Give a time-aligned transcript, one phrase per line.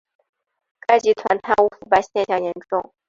[0.87, 2.91] 该集团贪污腐败现象严重。